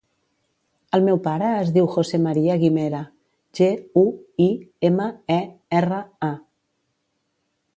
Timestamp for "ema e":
4.91-5.39